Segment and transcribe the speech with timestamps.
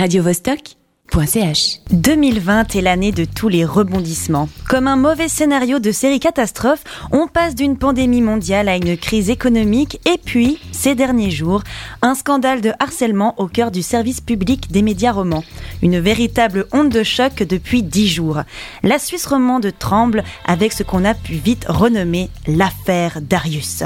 [0.00, 4.48] radiovostok.ch 2020 est l'année de tous les rebondissements.
[4.66, 9.28] Comme un mauvais scénario de série catastrophe, on passe d'une pandémie mondiale à une crise
[9.28, 11.62] économique et puis, ces derniers jours,
[12.00, 15.44] un scandale de harcèlement au cœur du service public des médias romans.
[15.82, 18.40] Une véritable onde de choc depuis dix jours.
[18.82, 23.82] La Suisse romande tremble avec ce qu'on a pu vite renommer l'affaire Darius.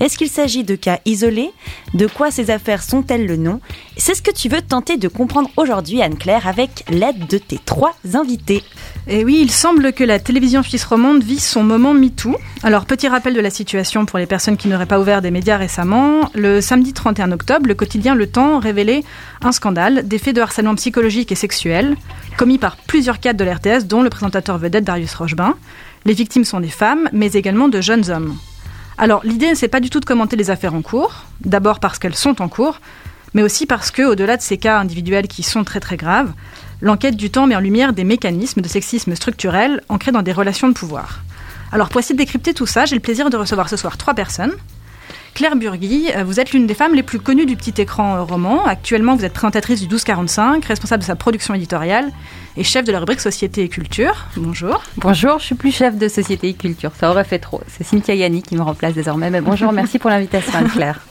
[0.00, 1.50] Est-ce qu'il s'agit de cas isolés?
[1.94, 3.60] De quoi ces affaires sont-elles le nom?
[3.96, 7.94] C'est ce que tu veux tenter de comprendre aujourd'hui, Anne-Claire, avec l'aide de tes trois
[8.14, 8.62] invités.
[9.08, 12.36] Et oui, il semble que la télévision suisse romande vit son moment MeToo.
[12.62, 15.56] Alors, petit rappel de la situation pour les personnes qui n'auraient pas ouvert des médias
[15.56, 16.30] récemment.
[16.34, 19.02] Le samedi 31 octobre, le quotidien Le Temps révélait
[19.42, 21.96] un scandale des faits de harcèlement psychologique et sexuel
[22.36, 25.56] commis par plusieurs cadres de l'RTS, dont le présentateur vedette Darius Rochebin.
[26.04, 28.36] Les victimes sont des femmes, mais également de jeunes hommes.
[29.00, 32.16] Alors l'idée, c'est pas du tout de commenter les affaires en cours, d'abord parce qu'elles
[32.16, 32.80] sont en cours,
[33.32, 36.32] mais aussi parce que, au-delà de ces cas individuels qui sont très très graves,
[36.80, 40.66] l'enquête du temps met en lumière des mécanismes de sexisme structurel ancrés dans des relations
[40.66, 41.20] de pouvoir.
[41.70, 44.14] Alors pour essayer de décrypter tout ça, j'ai le plaisir de recevoir ce soir trois
[44.14, 44.54] personnes.
[45.34, 48.22] Claire Burgui, euh, vous êtes l'une des femmes les plus connues du petit écran euh,
[48.22, 48.64] roman.
[48.64, 52.10] Actuellement, vous êtes présentatrice du 1245, responsable de sa production éditoriale
[52.56, 54.26] et chef de la rubrique Société et Culture.
[54.36, 54.82] Bonjour.
[54.96, 57.60] Bonjour, je suis plus chef de Société et Culture, ça aurait fait trop.
[57.68, 61.00] C'est Cynthia Yanni qui me remplace désormais, mais bonjour, merci pour l'invitation Anne-Claire.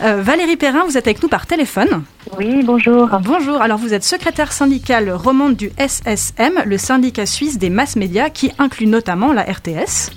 [0.00, 2.02] Euh, Valérie Perrin, vous êtes avec nous par téléphone.
[2.36, 3.08] Oui, bonjour.
[3.22, 8.28] Bonjour, alors vous êtes secrétaire syndicale romande du SSM, le syndicat suisse des masses médias
[8.28, 10.10] qui inclut notamment la RTS.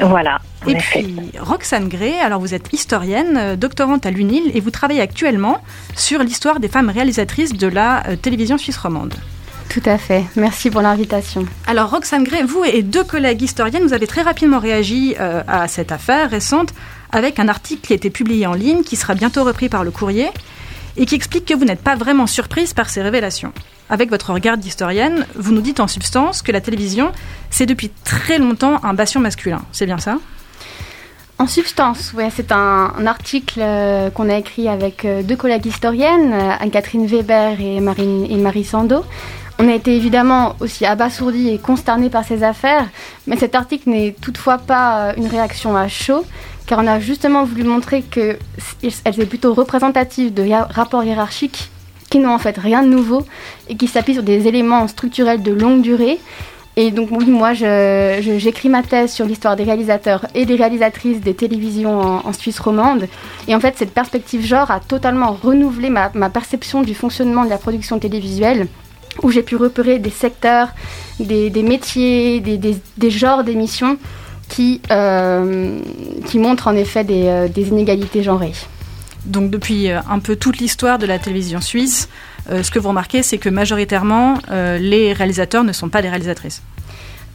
[0.00, 0.40] Voilà.
[0.66, 5.00] Et puis Roxane Gray, alors vous êtes historienne, euh, doctorante à l'UNIL et vous travaillez
[5.00, 5.62] actuellement
[5.94, 9.14] sur l'histoire des femmes réalisatrices de la euh, télévision suisse romande.
[9.68, 11.44] Tout à fait, merci pour l'invitation.
[11.66, 15.68] Alors Roxane Gray, vous et deux collègues historiennes, vous avez très rapidement réagi euh, à
[15.68, 16.72] cette affaire récente
[17.12, 19.90] avec un article qui a été publié en ligne, qui sera bientôt repris par le
[19.90, 20.28] courrier,
[20.96, 23.52] et qui explique que vous n'êtes pas vraiment surprise par ces révélations.
[23.88, 27.12] Avec votre regard d'historienne, vous nous dites en substance que la télévision,
[27.50, 29.62] c'est depuis très longtemps un bastion masculin.
[29.70, 30.18] C'est bien ça?
[31.38, 36.32] En substance, ouais, c'est un, article euh, qu'on a écrit avec euh, deux collègues historiennes,
[36.32, 39.04] euh, Anne-Catherine Weber et, Marine, et Marie Sando.
[39.58, 42.86] On a été évidemment aussi abasourdis et consternés par ces affaires,
[43.26, 46.26] mais cet article n'est toutefois pas une réaction à chaud,
[46.66, 48.38] car on a justement voulu montrer qu'elles
[48.82, 51.70] étaient plutôt représentatives de rapports hiérarchiques
[52.16, 53.26] qui n'ont en fait rien de nouveau
[53.68, 56.18] et qui s'appuient sur des éléments structurels de longue durée.
[56.78, 61.34] Et donc oui, moi, j'écris ma thèse sur l'histoire des réalisateurs et des réalisatrices des
[61.34, 63.06] télévisions en, Suisse romande.
[63.48, 67.58] Et en fait, cette perspective genre a totalement renouvelé ma, perception du fonctionnement de la
[67.58, 68.66] production télévisuelle,
[69.22, 70.68] où j'ai pu repérer des secteurs,
[71.20, 73.98] des, métiers, des, genres d'émissions
[74.48, 75.78] qui, euh,
[76.26, 78.52] qui montrent en effet des, euh, des inégalités genrées.
[79.26, 82.08] Donc depuis euh, un peu toute l'histoire de la télévision suisse,
[82.50, 86.08] euh, ce que vous remarquez, c'est que majoritairement, euh, les réalisateurs ne sont pas des
[86.08, 86.62] réalisatrices.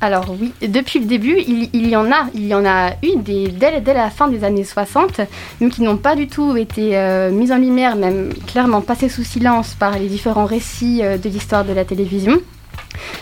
[0.03, 3.93] Alors oui, depuis le début, il, y en a, il y en a eu dès,
[3.93, 5.21] la fin des années 60,
[5.59, 6.97] mais qui n'ont pas du tout été
[7.31, 11.73] mises en lumière, même clairement passées sous silence par les différents récits de l'histoire de
[11.73, 12.39] la télévision.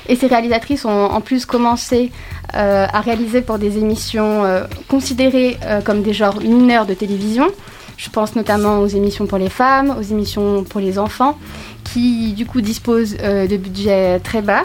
[0.07, 2.13] Et ces réalisatrices ont en plus commencé
[2.53, 4.46] à réaliser pour des émissions
[4.88, 7.50] considérées comme des genres mineurs de télévision,
[7.99, 11.37] je pense notamment aux émissions pour les femmes, aux émissions pour les enfants,
[11.83, 14.63] qui du coup disposent euh, de budgets très bas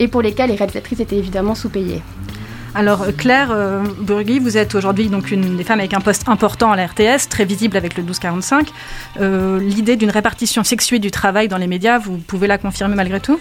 [0.00, 2.02] et pour lesquels les réalisatrices étaient évidemment sous-payées.
[2.74, 6.28] Alors euh, Claire euh, Burgui, vous êtes aujourd'hui donc une des femmes avec un poste
[6.28, 8.72] important à la RTS, très visible avec le 1245.
[9.60, 13.38] L'idée d'une répartition sexuée du travail dans les médias, vous pouvez la confirmer malgré tout?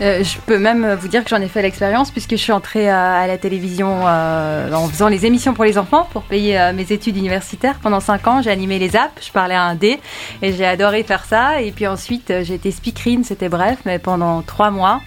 [0.00, 2.88] Euh, je peux même vous dire que j'en ai fait l'expérience puisque je suis entrée
[2.88, 6.92] à, la télévision euh, en faisant les émissions pour les enfants pour payer euh, mes
[6.92, 7.78] études universitaires.
[7.82, 9.98] Pendant 5 ans, j'ai animé les apps, je parlais à un dé
[10.42, 11.62] et j'ai adoré faire ça.
[11.62, 15.00] Et puis ensuite, j'ai été speakerine, c'était bref, mais pendant 3 mois.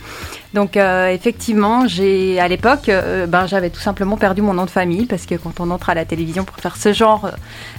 [0.53, 4.69] Donc euh, effectivement, j'ai à l'époque, euh, ben j'avais tout simplement perdu mon nom de
[4.69, 7.29] famille parce que quand on entre à la télévision pour faire ce genre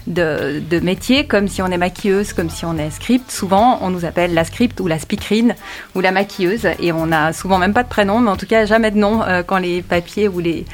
[0.07, 3.91] de, de métier, comme si on est maquilleuse, comme si on est script, souvent on
[3.91, 5.57] nous appelle la script ou la speakerine
[5.97, 8.67] ou la maquilleuse et on a souvent même pas de prénom, mais en tout cas
[8.67, 10.65] jamais de nom euh, quand les papiers ou les,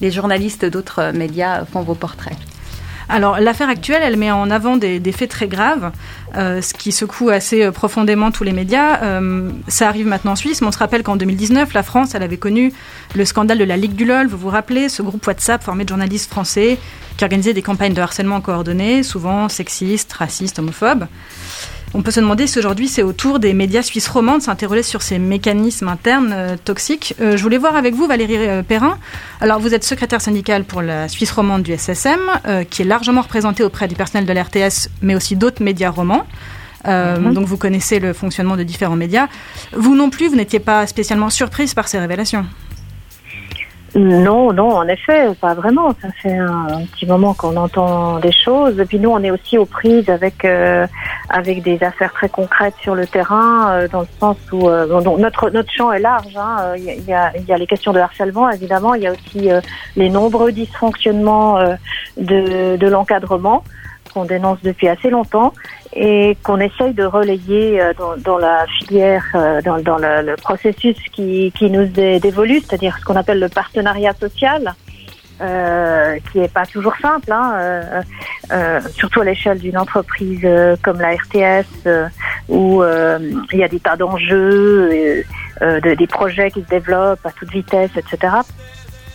[0.00, 2.36] les journalistes d'autres médias font vos portraits.
[3.08, 5.92] Alors l'affaire actuelle, elle met en avant des, faits très graves,
[6.36, 9.02] euh, ce qui secoue assez euh, profondément tous les médias.
[9.02, 12.22] Euh, ça arrive maintenant en Suisse, mais on se rappelle qu'en 2019, la France, elle
[12.22, 12.72] avait connu
[13.14, 14.26] le scandale de la Ligue du LOL.
[14.26, 16.78] Vous vous rappelez ce groupe WhatsApp formé de journalistes français
[17.16, 21.06] qui organisait des campagnes de harcèlement coordonnées, souvent sexistes, racistes, homophobes.
[21.96, 24.82] On peut se demander si aujourd'hui c'est au tour des médias suisses romans de s'interroger
[24.82, 27.14] sur ces mécanismes internes euh, toxiques.
[27.20, 28.98] Euh, je voulais voir avec vous, Valérie euh, Perrin.
[29.40, 32.18] Alors, vous êtes secrétaire syndicale pour la Suisse romande du SSM,
[32.68, 36.26] qui est largement représentée auprès du personnel de l'RTS, mais aussi d'autres médias romans.
[36.86, 37.32] Mhm.
[37.32, 39.28] Donc vous connaissez le fonctionnement de différents médias.
[39.72, 42.44] Vous non plus, vous n'étiez pas spécialement surprise par ces révélations
[43.94, 45.94] non, non, en effet, pas vraiment.
[46.02, 48.78] Ça fait un, petit moment qu'on entend des choses.
[48.80, 50.86] Et puis nous, on est aussi aux prises avec euh,
[51.28, 55.50] avec des affaires très concrètes sur le terrain, euh, dans le sens où euh, notre
[55.50, 56.36] notre champ est large.
[56.36, 56.74] Hein.
[56.76, 58.94] Il, y a, y a les questions de harcèlement, évidemment.
[58.94, 59.48] Il y a aussi
[59.94, 61.60] les nombreux dysfonctionnements
[62.16, 63.62] de, de l'encadrement
[64.14, 65.52] qu'on dénonce depuis assez longtemps
[65.92, 67.92] et qu'on essaye de relayer euh,
[68.24, 73.40] dans, la filière, euh, dans, le, processus qui, qui nous est c'est-à-dire ce qu'on appelle
[73.40, 74.74] le partenariat social.
[75.40, 78.02] Euh, qui est pas toujours simple, hein,
[78.94, 80.46] surtout à l'échelle d'une entreprise
[80.80, 81.88] comme la RTS,
[82.48, 85.24] où il y a des tas d'enjeux,
[85.60, 88.32] des projets qui se développent à toute vitesse, etc.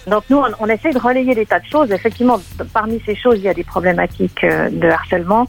[0.10, 1.92] Donc nous, on, essaie de relayer des tas de choses.
[1.92, 2.40] Effectivement,
[2.74, 5.48] parmi ces choses, il y a des problématiques euh, de harcèlement.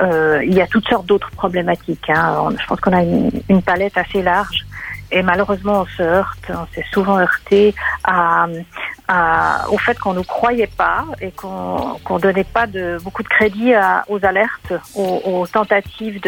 [0.00, 2.10] Euh, il y a toutes sortes d'autres problématiques.
[2.10, 2.48] Hein.
[2.60, 4.66] je pense qu'on a une, palette assez large.
[5.12, 7.74] Et malheureusement, on se heurte, on s'est souvent heurté
[9.68, 12.66] au fait qu'on ne croyait pas et qu'on qu donnait pas
[13.02, 13.72] beaucoup de crédit
[14.08, 16.20] aux alertes, aux, aux tentatives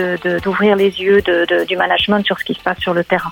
[0.43, 1.23] d'ouvrir les yeux
[1.69, 3.31] du management sur ce qui se passe sur le terrain.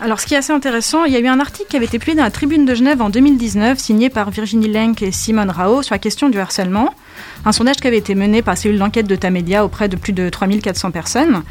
[0.00, 1.98] Alors, ce qui est assez intéressant, il y a eu un article qui avait été
[1.98, 5.82] publié dans la Tribune de Genève en 2019, signé par Virginie Lenk et Simone Rao
[5.82, 6.94] sur la question du harcèlement.
[7.44, 10.12] Un sondage qui avait été mené par la cellule d'enquête de Tamedia auprès de plus
[10.12, 11.42] de 3400 personnes,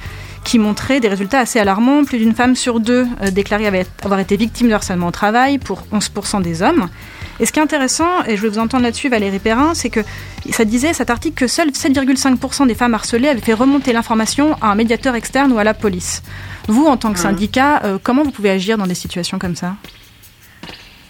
[0.45, 2.05] qui montrait des résultats assez alarmants.
[2.05, 5.83] Plus d'une femme sur deux euh, déclarait avoir été victime de harcèlement au travail pour
[5.91, 6.87] 11% des hommes.
[7.39, 9.99] Et ce qui est intéressant, et je vais vous entendre là-dessus Valérie Perrin, c'est que
[10.51, 14.67] ça disait cet article que seuls 7,5% des femmes harcelées avaient fait remonter l'information à
[14.67, 16.23] un médiateur externe ou à la police.
[16.67, 19.75] Vous, en tant que syndicat, euh, comment vous pouvez agir dans des situations comme ça?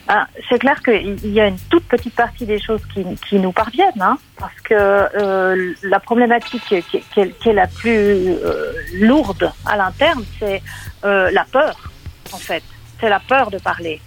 [0.09, 3.51] Ah, c'est clair qu'il y a une toute petite partie des choses qui, qui nous
[3.51, 9.51] parviennent, hein, parce que euh, la problématique qui, qui, qui, est la plus euh, lourde
[9.65, 10.61] à l'interne, c'est
[11.03, 11.91] euh, la peur,
[12.31, 12.63] en fait.
[13.01, 13.99] C'est la peur de parler.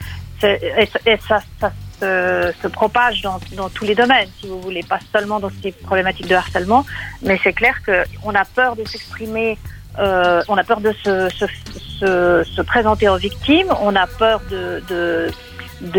[0.43, 1.71] Et, et, ça, ça
[2.01, 6.35] se, propage dans, tous les domaines, si vous voulez, pas seulement dans ces problématiques de
[6.35, 6.85] harcèlement,
[7.23, 9.59] mais c'est clair qu'on a peur de s'exprimer
[9.99, 11.47] euh, on a peur de se, se,
[11.99, 15.31] se, se, présenter aux victimes, on a peur de,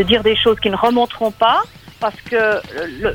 [0.03, 1.62] dire des choses qui ne remonteront pas,
[2.00, 2.62] parce que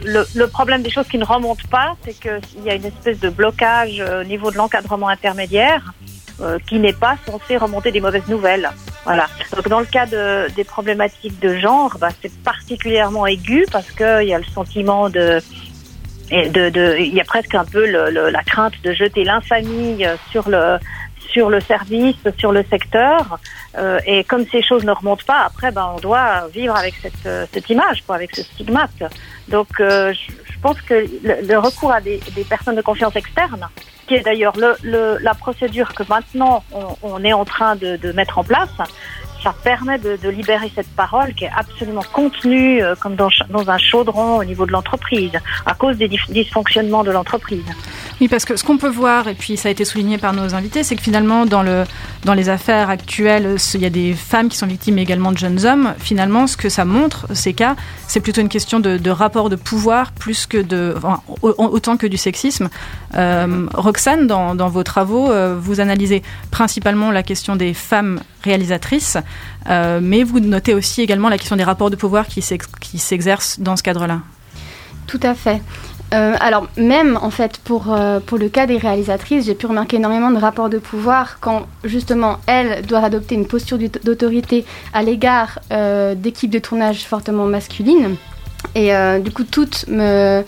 [0.04, 3.30] le, problème des choses qui ne remontent pas, c'est qu'il y a une espèce de
[3.30, 5.94] blocage au niveau de l'encadrement intermédiaire
[6.40, 8.70] euh, qui n'est pas censé remonter des mauvaises nouvelles.
[9.06, 9.28] Voilà.
[9.54, 14.28] Donc dans le cas de, des problématiques de genre, bah, c'est particulièrement aigu parce qu'il
[14.28, 15.40] y a le sentiment de
[16.28, 19.22] et de, de, il y a presque un peu le, le, la crainte de jeter
[19.22, 20.78] l'infamie sur le
[21.30, 23.38] sur le service, sur le secteur.
[23.76, 27.28] Euh, et comme ces choses ne remontent pas, après, ben, on doit vivre avec cette,
[27.52, 29.02] cette image, quoi, avec ce stigmate.
[29.48, 33.14] Donc, euh, je, je, pense que le, le recours à des, des, personnes de confiance
[33.14, 33.68] externes,
[34.06, 36.64] qui d'ailleurs le, la procédure que maintenant
[37.02, 38.70] on, est en train de, mettre en place,
[39.42, 43.70] ça permet de, de, libérer cette parole qui est absolument contenue euh, comme dans, dans,
[43.70, 45.32] un chaudron au niveau de l'entreprise,
[45.66, 47.64] à cause des dysfonctionnements de l'entreprise.
[48.20, 50.54] Oui, parce que ce qu'on peut voir, et puis ça a été souligné par nos
[50.54, 51.84] invités, c'est que finalement, dans, le,
[52.24, 55.38] dans les affaires actuelles, il y a des femmes qui sont victimes mais également de
[55.38, 55.92] jeunes hommes.
[55.98, 57.76] Finalement, ce que ça montre, ces cas,
[58.08, 60.64] c'est plutôt une question de, rapport de pouvoir plus que
[61.42, 62.70] autant que du sexisme.
[63.14, 69.18] Euh, Roxane, dans, dans, vos travaux, euh, vous analysez principalement la question des femmes réalisatrices,
[69.68, 73.76] euh, mais vous notez aussi également la question des rapports de pouvoir qui s'exercent dans
[73.76, 74.20] ce cadre-là.
[75.06, 75.60] Tout à fait.
[76.14, 79.96] Euh, alors même en fait pour, euh, pour le cas des réalisatrices, j'ai pu remarquer
[79.96, 85.58] énormément de rapports de pouvoir quand justement elles doivent adopter une posture d'autorité à l'égard
[85.72, 88.16] euh, d'équipes de tournage fortement masculines.
[88.74, 90.42] Et du coup toutes me,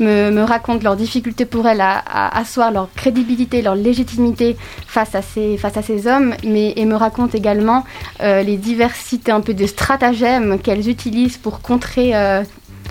[0.00, 6.06] me, racontent leurs difficultés pour elles à, asseoir leur crédibilité, leur légitimité face à ces,
[6.06, 7.84] hommes, mais et me racontent également
[8.20, 12.12] les diversités un peu de stratagèmes qu'elles utilisent pour contrer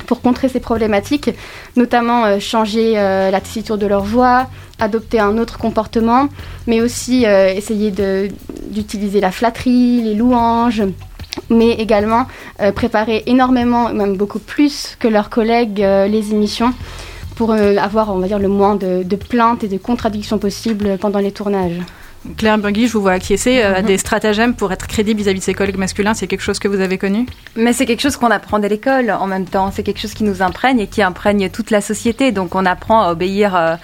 [0.09, 1.29] pour contrer ces problématiques,
[1.75, 4.47] notamment euh, changer euh, la tessiture de leur voix,
[4.79, 6.29] adopter un autre comportement,
[6.65, 7.93] mais aussi euh, essayer
[8.71, 10.81] d'utiliser la flatterie, les louanges,
[11.51, 12.25] mais également
[12.73, 16.73] préparer énormément, même beaucoup plus que leurs collègues, les émissions
[17.35, 21.79] pour avoir, on va le moins de plaintes et de contradictions possibles pendant les tournages.
[22.37, 25.41] Claire Burgui, je vous vois acquiescer euh, à des stratagèmes pour être crédible vis-à-vis -vis
[25.41, 26.13] de ses collègues masculins.
[26.13, 27.25] C'est quelque chose que vous avez connu?
[27.55, 29.71] Mais c'est quelque chose qu'on apprend à l'école en même temps.
[29.71, 32.31] C'est quelque chose qui nous imprègne et qui imprègne toute la société.
[32.31, 33.55] Donc on apprend à obéir.
[33.55, 33.75] Euh,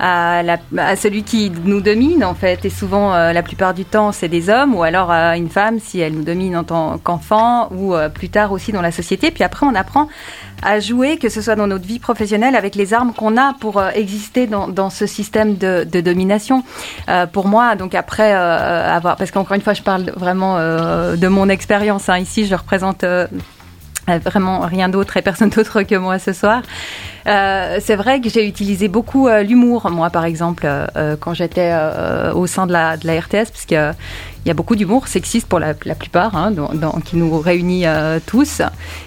[0.00, 0.44] à,
[0.76, 2.64] à, celui qui nous domine en fait.
[2.64, 5.98] Et souvent, la plupart du temps, c'est des hommes ou alors à une femme si
[5.98, 9.32] elle nous domine en tant qu'enfant ou plus tard aussi dans la société.
[9.32, 10.08] Puis après, on apprend
[10.62, 13.78] à jouer, que ce soit dans notre vie professionnelle, avec les armes qu'on a pour
[13.78, 16.64] euh, exister dans, dans, ce système de, de domination.
[17.08, 21.16] Euh, pour moi, donc après euh, avoir, parce qu'encore une fois, je parle vraiment euh,
[21.16, 22.08] de mon expérience.
[22.08, 22.18] Hein.
[22.18, 23.04] Ici, je représente
[24.16, 26.62] vraiment rien d'autre et personne d'autre que moi ce soir.
[27.26, 31.74] Euh, c'est vrai que j'ai utilisé beaucoup euh, l'humour, moi par exemple, euh, quand j'étais
[32.34, 33.94] au sein de la, de la RTS, parce qu'il
[34.46, 36.54] y a beaucoup d'humour sexiste pour la, plupart, hein,
[37.04, 37.84] qui nous réunit
[38.26, 38.62] tous.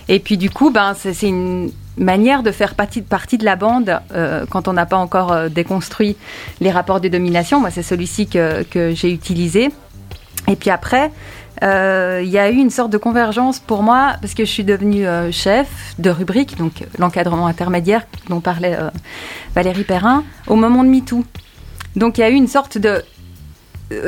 [0.08, 4.00] Et puis du coup, ben, c'est une manière de faire partie, partie de la bande
[4.50, 6.16] quand on n'a pas encore déconstruit
[6.60, 7.60] les rapports de domination.
[7.60, 9.72] Moi, c'est celui-ci que, que j'ai utilisé.
[10.52, 11.12] Et puis après,
[11.64, 14.66] euh, il y a eu une sorte de convergence pour moi parce que je suis
[14.66, 18.90] devenue euh, chef de rubrique, donc l'encadrement intermédiaire dont parlait euh,
[19.56, 21.24] Valérie Perrin, au moment de MeToo.
[21.96, 23.02] Donc il y a eu une sorte de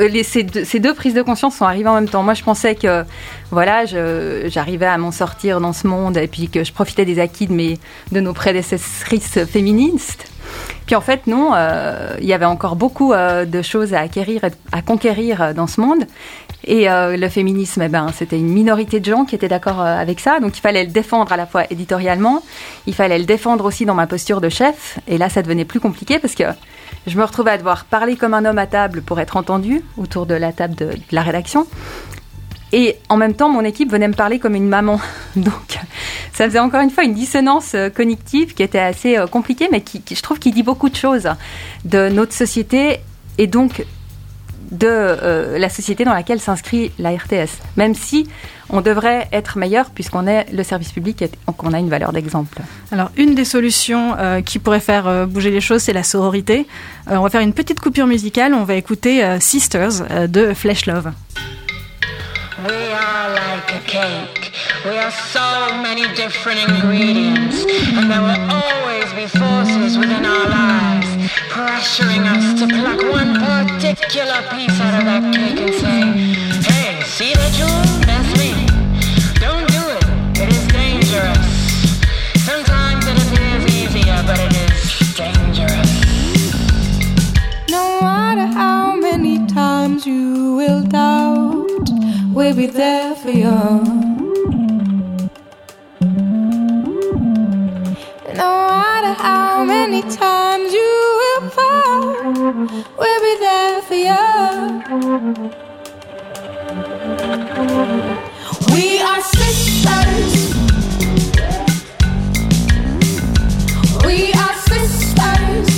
[0.08, 2.22] les, ces, deux, prises de conscience sont arrivées en même temps.
[2.22, 3.04] Moi, je pensais que
[3.50, 7.46] voilà, j'arrivais à m'en sortir dans ce monde et puis que je profitais des acquis
[7.46, 7.78] de, mes,
[8.12, 10.30] de nos prédécessrices féministes.
[10.86, 14.42] Puis en fait, non, euh, il y avait encore beaucoup euh, de choses à acquérir,
[14.72, 16.04] à conquérir dans ce monde.
[16.66, 19.98] Et euh, le féminisme, eh ben, c'était une minorité de gens qui étaient d'accord euh,
[19.98, 20.40] avec ça.
[20.40, 22.42] Donc il fallait le défendre à la fois éditorialement,
[22.86, 24.98] il fallait le défendre aussi dans ma posture de chef.
[25.06, 26.44] Et là, ça devenait plus compliqué parce que
[27.06, 30.26] je me retrouvais à devoir parler comme un homme à table pour être entendu autour
[30.26, 31.66] de la table de, la rédaction.
[32.72, 35.00] Et en même temps, mon équipe venait me parler comme une maman.
[35.36, 35.78] Donc,
[36.32, 40.02] ça faisait encore une fois une dissonance euh, cognitive qui était assez compliquée, mais qui,
[40.02, 41.28] qui je trouve qui dit beaucoup de choses
[41.84, 43.00] de notre société
[43.38, 43.84] et donc
[44.74, 48.28] de euh, la société dans laquelle s'inscrit la RTS, même si
[48.70, 52.58] on devrait être meilleur puisqu'on est le service public et qu'on a une valeur d'exemple.
[52.90, 56.66] Alors, une des solutions euh, qui pourrait faire euh, bouger les choses, c'est la sororité.
[57.10, 60.54] Euh, on va faire une petite coupure musicale, on va écouter euh, Sisters euh, de
[60.54, 61.12] Flesh Love.
[62.66, 64.52] We are like a cake.
[64.84, 67.66] We are so many different ingredients,
[67.96, 71.03] and there will always be forces within our lives
[71.54, 76.00] pressuring us to pluck one particular piece out of that cake and say,
[76.68, 77.84] Hey, see that jewel?
[78.10, 78.50] That's me.
[79.38, 80.02] Don't do it.
[80.42, 81.46] It is dangerous.
[82.42, 85.92] Sometimes it appears easier, but it is dangerous.
[87.70, 91.88] No matter how many times you will doubt,
[92.34, 93.54] we'll be there for you.
[98.34, 98.64] No
[104.94, 105.00] We
[109.02, 110.54] are sisters.
[114.04, 115.68] We are sisters.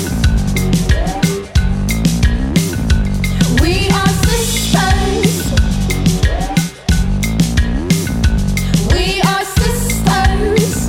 [3.62, 5.32] We are sisters.
[8.92, 10.88] We are sisters.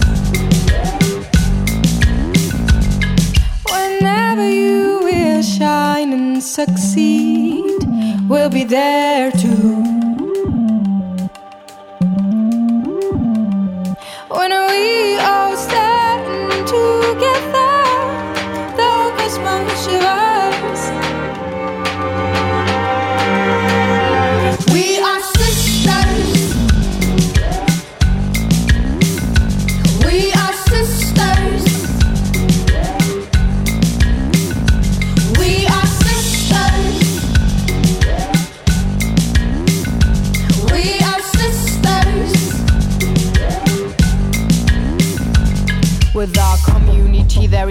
[3.72, 7.37] Whenever you will shine and succeed,
[8.27, 9.97] we'll be there too.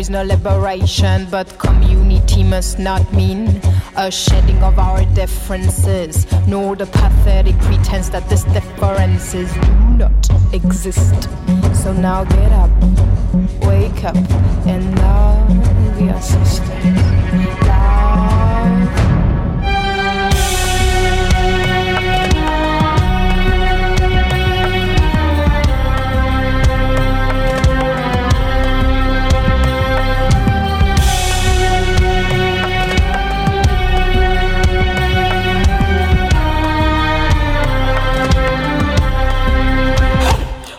[0.06, 3.60] Is no liberation, but community must not mean
[3.96, 11.28] a shedding of our differences, nor the pathetic pretense that these differences do not exist.
[11.82, 12.70] So now get up,
[13.62, 14.16] wake up,
[14.66, 17.05] and love your sisters.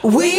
[0.07, 0.36] We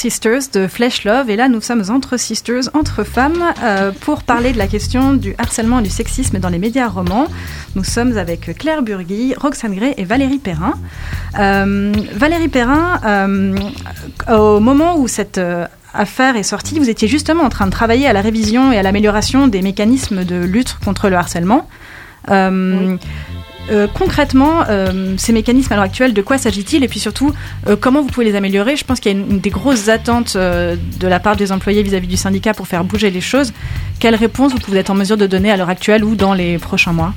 [0.00, 1.28] Sisters de Flesh Love.
[1.28, 5.34] Et là, nous sommes entre sisters, entre femmes, euh, pour parler de la question du
[5.36, 7.26] harcèlement et du sexisme dans les médias romans.
[7.74, 10.72] Nous sommes avec Claire Burgui, Roxane Gray et Valérie Perrin.
[11.38, 13.58] Euh, Valérie Perrin, euh,
[14.34, 15.38] au moment où cette
[15.92, 18.82] affaire est sortie, vous étiez justement en train de travailler à la révision et à
[18.82, 21.68] l'amélioration des mécanismes de lutte contre le harcèlement.
[22.30, 22.96] Euh,
[23.70, 27.32] euh, concrètement, euh, ces mécanismes à l'heure actuelle, de quoi s'agit-il Et puis surtout,
[27.68, 29.88] euh, comment vous pouvez les améliorer Je pense qu'il y a une, une des grosses
[29.88, 33.52] attentes de la part des employés vis-à-vis du syndicat pour faire bouger les choses.
[34.00, 36.58] Quelle réponse vous pouvez être en mesure de donner à l'heure actuelle ou dans les
[36.58, 37.12] prochains mois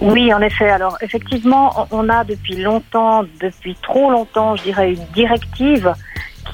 [0.00, 0.70] Oui, en effet.
[0.70, 5.92] Alors, effectivement, on a depuis longtemps, depuis trop longtemps, je dirais, une directive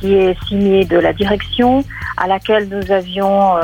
[0.01, 1.85] qui est signée de la direction
[2.17, 3.55] à laquelle nous avions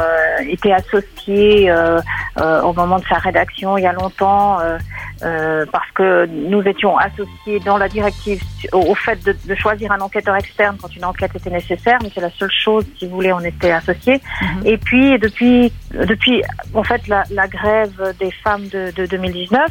[0.49, 2.01] été associés euh,
[2.41, 4.79] euh, au moment de sa rédaction il y a longtemps euh,
[5.23, 10.01] euh, parce que nous étions associés dans la directive au, fait de, de choisir un
[10.01, 13.33] enquêteur externe quand une enquête était nécessaire, mais c'est la seule chose, si vous voulez,
[13.33, 14.21] on était associés.
[14.41, 14.67] Mhm.
[14.67, 16.43] Et puis depuis, depuis
[16.75, 19.63] en fait la, la grève des femmes de, de 2019,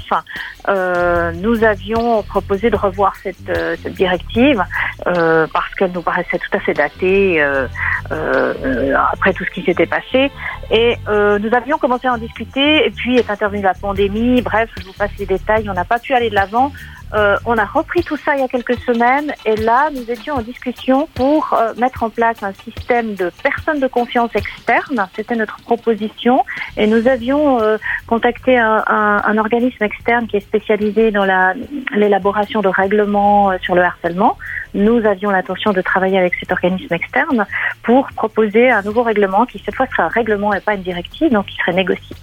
[0.70, 4.64] euh, nous avions proposé de revoir cette, cette directive
[5.08, 7.68] euh, parce qu'elle nous paraissait tout à fait datée euh,
[8.12, 10.32] après tout ce qui s'était passé.
[10.70, 14.42] Et euh, nous avions commencé à en discuter, et puis est intervenue la pandémie.
[14.42, 15.70] Bref, je vous passe les détails.
[15.70, 16.72] On n'a pas pu aller de l'avant.
[17.14, 20.36] Euh, on a repris tout ça il y a quelques semaines et là, nous étions
[20.36, 25.08] en discussion pour euh, mettre en place un système de personnes de confiance externe.
[25.16, 26.46] C'était notre proposition
[26.78, 27.78] et nous avions euh,
[28.08, 31.54] contacté un, organisme externe qui est spécialisé dans la-
[31.96, 34.38] l'élaboration de règlements sur le harcèlement.
[34.74, 37.46] Nous avions l'intention de travailler avec cet organisme externe
[37.84, 41.32] pour proposer un nouveau règlement qui cette fois serait un règlement et pas une directive,
[41.32, 42.16] donc qui serait négocié.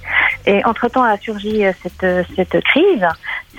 [0.47, 3.07] Et entre-temps a surgi cette crise,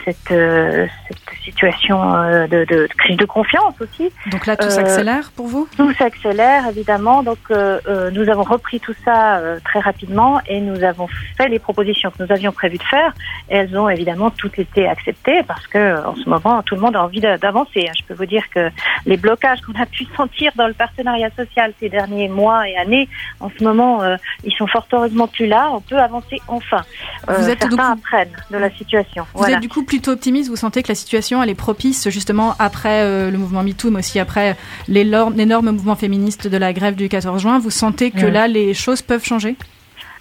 [0.06, 4.12] cette, euh, cette situation euh, de, de, de crise de confiance aussi.
[4.32, 5.68] Donc là, tout Euh, s'accélère pour vous?
[5.78, 10.60] Tout s'accélère évidemment, donc euh, euh, nous avons repris tout ça euh, très rapidement et
[10.62, 13.14] nous avons fait les propositions que nous avions prévu de faire.
[13.50, 16.82] Et elles ont évidemment toutes été acceptées parce que euh, en ce moment tout le
[16.82, 17.90] monde a envie d'a- d'avancer.
[17.98, 18.70] Je peux vous dire que
[19.06, 23.08] les blocages qu'on a pu sentir dans le partenariat social ces derniers mois et années,
[23.40, 25.70] en ce moment, euh, ils sont fort heureusement plus là.
[25.72, 26.82] On peut avancer enfin.
[27.30, 29.24] Euh, Vous êtes certains donc- apprennent de la situation.
[29.34, 29.56] Vous Voilà.
[29.56, 33.02] êtes du coup plutôt optimiste, vous sentez que la situation elle est propice justement après
[33.02, 34.56] euh, le mouvement MeToo, mais aussi après
[34.88, 37.60] l'énorme mouvement féministe de la grève du 14 juin.
[37.60, 39.56] Vous sentez que là les choses peuvent changer?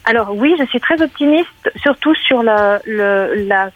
[0.05, 3.71] Alors oui, je suis très optimiste, surtout sur la- le- la-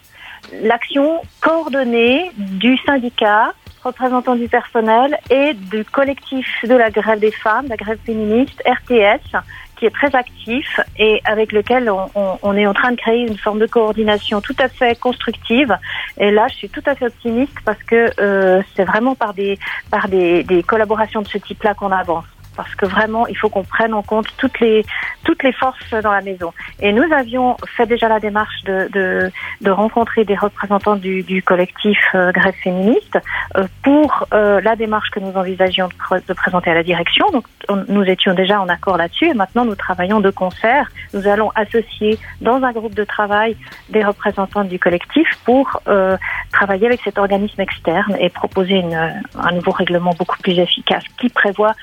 [0.63, 3.53] l'action coordonnée du syndicat,
[3.83, 9.37] représentant du personnel et du collectif de la grève des femmes, la grève féministe, RTS,
[9.77, 13.59] qui est très actif et avec lequel on, est en train de créer une forme
[13.59, 15.75] de coordination tout à fait constructive.
[16.17, 19.57] Et là, je suis tout à fait optimiste parce que euh, c'est vraiment par des
[19.89, 22.25] par des, des collaborations de ce type-là qu'on avance.
[22.55, 24.85] Parce que vraiment, il faut qu'on prenne en compte toutes les
[25.23, 26.53] toutes les forces dans la maison.
[26.81, 31.41] Et nous avions fait déjà la démarche de, de, de rencontrer des représentants du, du
[31.41, 33.17] collectif euh, Grève féministe
[33.55, 37.25] euh, pour euh, la démarche que nous envisagions de, de présenter à la direction.
[37.31, 40.89] Donc on- nous étions déjà en accord là-dessus et maintenant nous travaillons de concert.
[41.13, 43.55] Nous allons associer dans un groupe de travail
[43.89, 46.17] des représentants du collectif pour euh,
[46.51, 51.29] travailler avec cet organisme externe et proposer une, un nouveau règlement beaucoup plus efficace qui
[51.29, 51.73] prévoit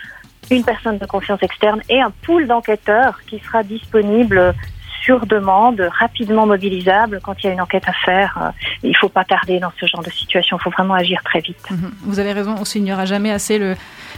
[0.51, 4.55] une personne de confiance externe et un pool d'enquêteurs qui sera disponible
[5.03, 8.39] sur demande, rapidement mobilisable quand il y a une enquête à faire.
[8.41, 8.51] Euh,
[8.83, 11.41] Il ne faut pas tarder dans ce genre de situation, il faut vraiment agir très
[11.41, 11.71] vite.
[11.71, 11.91] Mhm.
[12.03, 13.77] Vous avez raison, on soulignera jamais assez le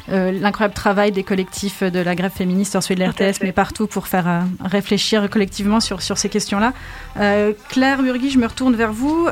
[0.09, 4.09] euh, l'incroyable travail des collectifs de la grève féministe, celui de l'RTS, mais partout pour
[4.09, 6.73] faire euh, réfléchir collectivement sur, sur ces questions-là.
[7.18, 9.29] Euh, Claire Burgui, je me retourne vers vous.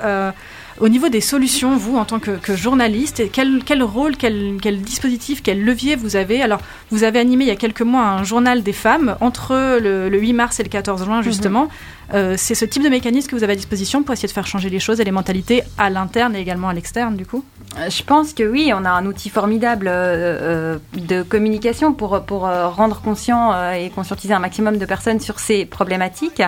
[0.80, 4.80] Au niveau des solutions, vous, en tant que, que journaliste, quel, quel rôle, quel, quel
[4.80, 8.24] dispositif, quel levier vous avez Alors, vous avez animé il y a quelques mois un
[8.24, 11.68] journal des femmes entre le, le 8 mars et le 14 juin, justement.
[12.14, 14.46] Euh, c'est ce type de mécanisme que vous avez à disposition pour essayer de faire
[14.46, 17.44] changer les choses et les mentalités à l'interne et également à l'externe, du coup?
[17.78, 22.40] Euh, Je pense que oui, on a un outil formidable euh, de communication pour, pour
[22.42, 26.42] rendre conscient et conscientiser un maximum de personnes sur ces problématiques.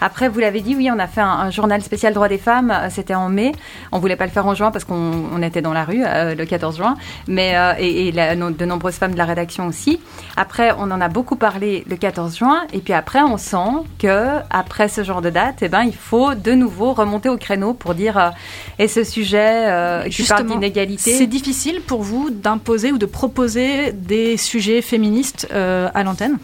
[0.00, 3.14] Après, vous l'avez dit, oui, on a fait un, journal spécial droits des femmes, c'était
[3.14, 3.52] en mai.
[3.92, 6.44] On voulait pas le faire en juin parce qu'on on était dans la rue le
[6.44, 6.96] 14 juin,
[7.28, 10.00] mais et, de nombreuses femmes de la rédaction aussi.
[10.36, 14.38] Après, on en a beaucoup parlé le 14 juin, et puis après, on sent que
[14.50, 17.94] après ce genre de date, eh ben, il faut de nouveau remonter au créneau pour
[17.94, 18.30] dire euh,
[18.78, 21.12] et ce sujet euh, qui parle d'inégalité.
[21.12, 26.38] C'est difficile pour vous d'imposer ou de proposer des sujets féministes euh, à l'antenne?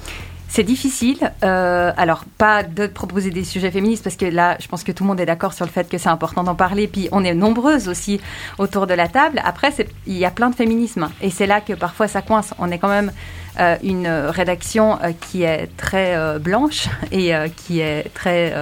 [0.53, 1.33] C'est difficile.
[1.45, 5.05] Euh, alors, pas de proposer des sujets féministes, parce que là, je pense que tout
[5.05, 6.89] le monde est d'accord sur le fait que c'est important d'en parler.
[6.89, 8.21] Puis, on est nombreuses aussi
[8.59, 9.41] autour de la table.
[9.45, 9.73] Après,
[10.09, 11.09] il y a plein de féminisme.
[11.23, 12.53] Et c'est là que parfois ça coince.
[12.59, 13.13] On est quand même
[13.59, 18.55] euh, une rédaction euh, qui est très euh, blanche et qui est très,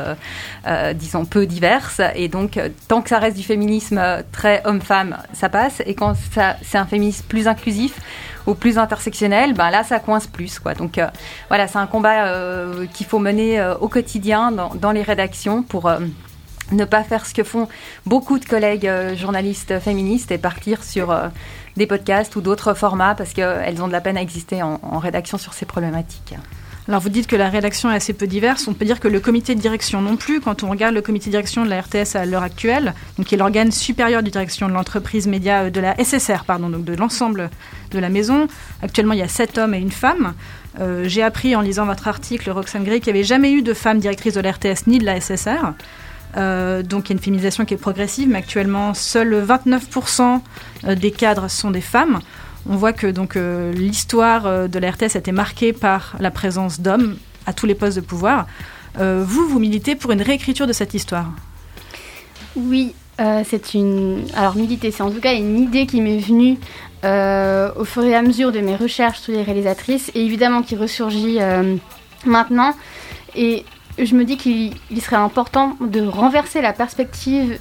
[0.94, 2.00] disons, peu diverse.
[2.14, 4.00] Et donc, tant que ça reste du féminisme
[4.32, 5.82] très homme-femme, ça passe.
[5.86, 6.14] Et quand
[6.62, 8.00] c'est un féminisme plus inclusif,
[8.48, 10.74] ou plus intersectionnel, ben là ça coince plus quoi.
[10.74, 11.06] Donc euh,
[11.48, 15.92] voilà, c'est un combat euh, qu'il faut mener euh, au quotidien dans, les rédactions pour
[16.72, 17.68] ne pas faire ce que font
[18.06, 21.14] beaucoup de collègues journalistes féministes et partir sur
[21.76, 25.38] des podcasts ou d'autres formats parce qu'elles ont de la peine à exister en rédaction
[25.38, 26.34] sur ces problématiques.
[26.88, 28.66] Alors vous dites que la rédaction est assez peu diverse.
[28.66, 30.40] On peut dire que le comité de direction non plus.
[30.40, 33.34] Quand on regarde le comité de direction de la RTS à l'heure actuelle, donc qui
[33.34, 36.94] est l'organe supérieur de direction de l'entreprise média euh, de la SSR, pardon, donc de
[36.94, 37.50] l'ensemble
[37.90, 38.48] de la maison.
[38.80, 40.32] Actuellement, il y a sept hommes et une femme.
[40.80, 43.74] Euh, j'ai appris en lisant votre article, Roxane Gray, qu'il n'y avait jamais eu de
[43.74, 45.74] femme directrice de la RTS ni de la SSR.
[46.36, 50.40] Euh, donc il y a une féminisation qui est progressive, mais actuellement, seuls 29%
[50.96, 52.20] des cadres sont des femmes.
[52.68, 56.30] On voit que donc euh, l'histoire euh, de la RTS a été marquée par la
[56.30, 58.46] présence d'hommes à tous les postes de pouvoir.
[58.98, 61.30] Euh, vous, vous militez pour une réécriture de cette histoire?
[62.56, 62.94] Oui,
[63.44, 64.26] c'est une.
[64.34, 66.56] Alors, militer, c'est en tout cas une idée qui m'est venue
[67.02, 71.38] au fur et à mesure de mes recherches sur les réalisatrices et évidemment qui ressurgit
[72.24, 72.74] maintenant.
[73.34, 73.64] Et
[73.98, 77.58] je me dis qu'il serait important de renverser la perspective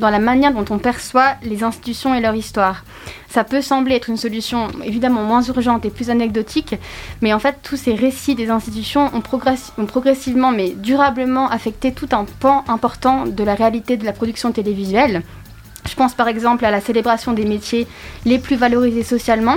[0.00, 2.84] dans la manière dont on perçoit les institutions et leur histoire.
[3.28, 6.76] Ça peut sembler être une solution évidemment moins urgente et plus anecdotique,
[7.20, 9.22] mais en fait tous ces récits des institutions ont,
[9.78, 14.52] ont progressivement mais durablement affecté tout un pan important de la réalité de la production
[14.52, 15.22] télévisuelle.
[15.88, 17.86] Je pense par exemple à la célébration des métiers
[18.24, 19.56] les plus valorisés socialement,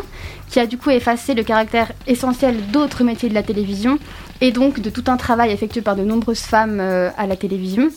[0.49, 3.97] qui a du coup effacé le caractère essentiel d'autres métiers de la télévision
[4.41, 7.89] et donc de tout un travail effectué par de nombreuses femmes euh, à la télévision.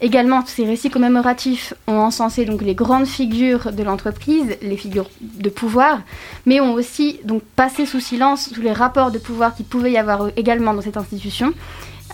[0.00, 5.48] Également, ces récits commémoratifs ont encensé donc les grandes figures de l'entreprise, les figures de
[5.48, 6.00] pouvoir,
[6.46, 9.96] mais ont aussi donc passé sous silence tous les rapports de pouvoir qu'il pouvait y
[9.96, 11.54] avoir également dans cette institution,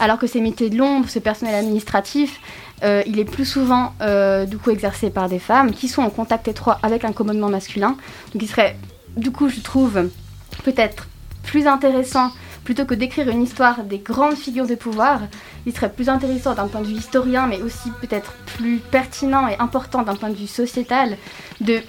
[0.01, 2.41] alors que ces métiers de l'ombre, ce personnel administratif,
[2.83, 6.11] euh, il est plus souvent euh, du coup exercé par des femmes qui sont en
[6.11, 7.97] contact étroit avec un commandement masculin.
[8.33, 8.77] Donc il serait,
[9.17, 10.09] du coup, je trouve
[10.65, 11.07] peut-être
[11.43, 12.31] plus intéressant
[12.65, 15.21] plutôt que d'écrire une histoire des grandes figures de pouvoir,
[15.67, 19.57] il serait plus intéressant d'un point de vue historien, mais aussi peut-être plus pertinent et
[19.59, 21.17] important d'un point de vue sociétal,
[21.61, 21.81] de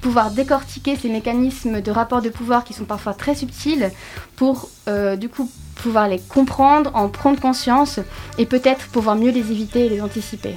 [0.00, 3.90] pouvoir décortiquer ces mécanismes de rapport de pouvoir qui sont parfois très subtils
[4.36, 8.00] pour euh, du coup pouvoir les comprendre, en prendre conscience
[8.38, 10.54] et peut-être pouvoir mieux les éviter et les anticiper.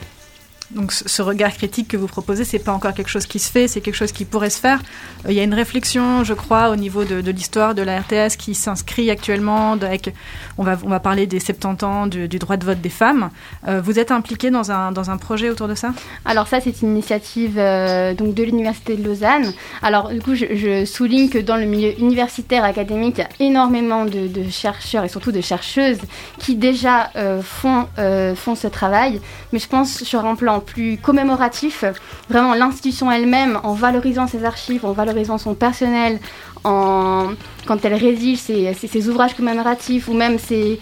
[0.73, 3.67] Donc ce regard critique que vous proposez, c'est pas encore quelque chose qui se fait,
[3.67, 4.81] c'est quelque chose qui pourrait se faire.
[5.25, 8.37] Euh, il y a une réflexion, je crois, au niveau de, l'histoire de la RTS
[8.37, 9.73] qui s'inscrit actuellement.
[9.73, 10.13] Avec,
[10.57, 13.29] on va on va parler des 70 ans du, droit de vote des femmes.
[13.67, 15.93] Euh, vous êtes impliqué dans un dans un projet autour de ça?
[16.25, 19.53] Alors ça, c'est une initiative euh, donc de l'université de Lausanne.
[19.81, 24.05] Alors du coup, je, souligne que dans le milieu universitaire académique, il y a énormément
[24.05, 25.99] de, chercheurs et surtout de chercheuses
[26.39, 27.87] qui déjà font
[28.35, 29.21] font ce travail.
[29.51, 31.85] Mais je pense sur un plan plus commémoratif,
[32.29, 36.19] vraiment l'institution elle-même, en valorisant ses archives, en valorisant son personnel,
[36.63, 37.29] en,
[37.67, 40.79] quand elle rédige ses, ouvrages commémoratifs ou même ses,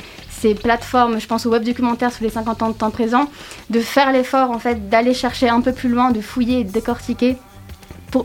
[0.64, 3.30] plateformes, je pense au web documentaire sur les 50 ans de temps présent,
[3.70, 7.38] de faire l'effort en fait d'aller chercher un peu plus loin, de fouiller de décortiquer.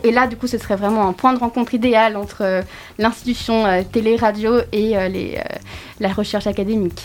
[0.03, 2.61] Et là, du coup, ce serait vraiment un point de rencontre idéal entre euh,
[2.97, 5.37] l'institution euh, télé-radio et euh,
[5.99, 7.03] la recherche académique.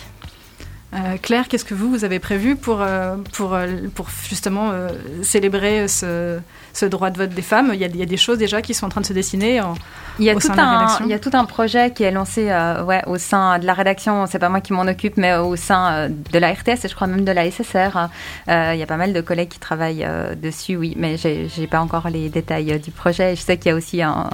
[0.95, 4.73] Euh, Claire, qu'est-ce que vous, vous avez prévu pour, euh, pour, euh, pour justement
[5.23, 6.39] célébrer ce,
[6.75, 7.71] ce, droit de vote des femmes?
[7.73, 9.15] Il y, a, il y, a, des choses déjà qui sont en train de se
[9.15, 9.75] dessiner en,
[10.19, 11.05] il y a au tout sein de la rédaction?
[11.07, 12.45] Il y a tout un projet qui est lancé
[12.85, 16.11] ouais, au sein de la rédaction, c'est pas moi qui m'en occupe, mais au sein
[16.11, 18.09] de la RTS et je crois même de la SSR.
[18.49, 20.07] il y a pas mal de collègues qui travaillent
[20.43, 23.35] dessus, oui, mais j'ai pas encore les détails du projet.
[23.35, 24.29] Je sais qu'il y a aussi un,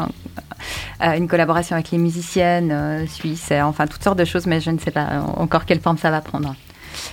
[1.01, 4.91] une collaboration avec les musiciennes suisses, enfin toutes sortes de choses, mais je ne sais
[4.91, 6.55] pas encore quelle forme ça va prendre.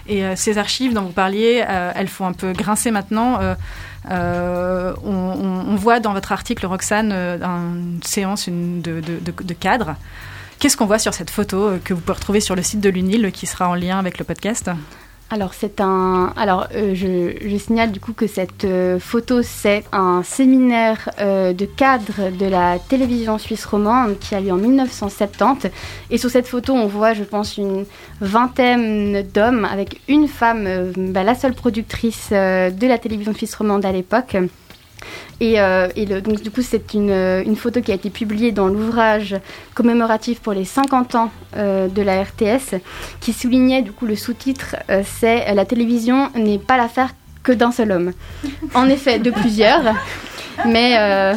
[0.08, 3.39] Et euh, ces archives dont vous parliez, euh, elles font un peu grincer maintenant.
[4.12, 9.95] Euh, on, voit dans votre article, Roxane, une séance de, de, de, cadre.
[10.60, 13.31] Qu'est-ce qu'on voit sur cette photo que vous pouvez retrouver sur le site de l'UNIL
[13.31, 14.69] qui sera en lien avec le podcast?
[15.32, 16.32] Alors c'est un.
[16.38, 21.66] Alors euh, je, signale du coup que cette euh, photo c'est un séminaire euh, de
[21.66, 25.68] cadre de la télévision suisse romande qui a lieu en 1970
[26.12, 27.86] et sur cette photo on voit je pense une
[28.22, 33.92] vingtaine d'hommes avec une femme, bah, la seule productrice de la télévision suisse romande à
[33.92, 34.38] l'époque.
[35.41, 35.88] Et, euh,
[36.21, 39.36] donc, du coup, c'est une, photo qui a été publiée dans l'ouvrage
[39.73, 42.79] commémoratif pour les 50 ans de la RTS,
[43.21, 47.12] qui soulignait du coup le sous-titre c'est La télévision n'est pas l'affaire
[47.43, 48.12] que d'un seul homme.
[48.73, 49.95] En effet, de plusieurs.
[50.65, 51.34] Mais, euh,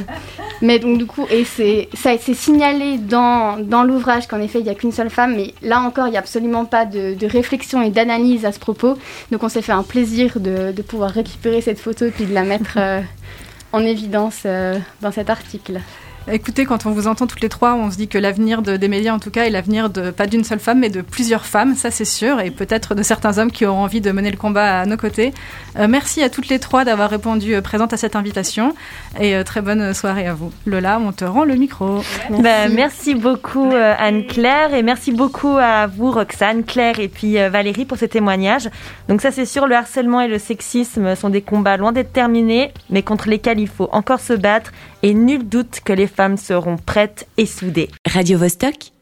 [0.62, 4.70] mais donc du coup, et ça s'est signalé dans, dans l'ouvrage qu'en effet, il n'y
[4.70, 7.90] a qu'une seule femme, mais là encore, il n'y a absolument pas de, réflexion et
[7.90, 8.96] d'analyse à ce propos.
[9.32, 12.34] Donc on s'est fait un plaisir de, de, pouvoir récupérer cette photo et puis de
[12.34, 13.00] la mettre euh,
[13.72, 15.80] en évidence euh, dans cet article.
[16.30, 19.14] Écoutez, quand on vous entend toutes les trois, on se dit que l'avenir des médias,
[19.14, 21.90] en tout cas, est l'avenir de pas d'une seule femme, mais de plusieurs femmes, ça
[21.90, 24.86] c'est sûr, et peut-être de certains hommes qui auront envie de mener le combat à
[24.86, 25.32] nos côtés.
[25.78, 28.74] Euh, merci à toutes les trois d'avoir répondu euh, présente à cette invitation,
[29.18, 30.52] et euh, très bonne soirée à vous.
[30.66, 32.02] Lola, on te rend le micro.
[32.28, 37.86] Merci, bah, merci beaucoup Anne-Claire, et merci beaucoup à vous Roxane, Claire et puis Valérie
[37.86, 38.68] pour ces témoignages.
[39.08, 42.72] Donc ça c'est sûr, le harcèlement et le sexisme sont des combats loin d'être terminés,
[42.90, 46.76] mais contre lesquels il faut encore se battre et nul doute que les femmes seront
[46.76, 47.90] prêtes et soudées.
[48.06, 48.92] Radio -Vostok